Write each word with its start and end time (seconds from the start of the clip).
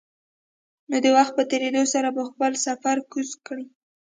نو 0.89 0.97
د 1.05 1.07
وخت 1.17 1.33
په 1.37 1.43
تېرېدو 1.51 1.83
سره 1.93 2.07
به 2.15 2.23
خپل 2.29 2.51
سپر 2.65 2.97
کوز 3.11 3.29
کړي. 3.47 3.65